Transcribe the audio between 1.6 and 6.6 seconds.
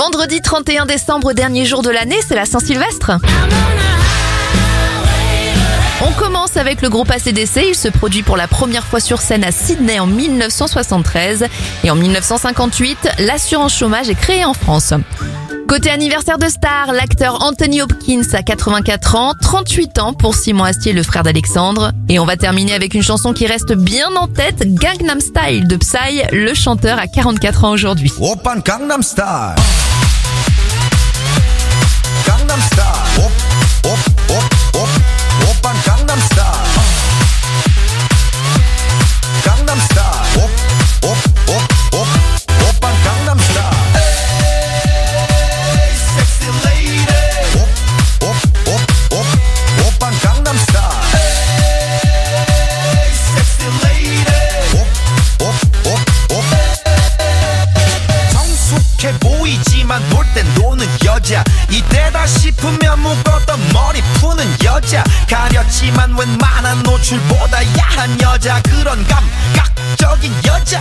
jour de l'année, c'est la Saint-Sylvestre. On commence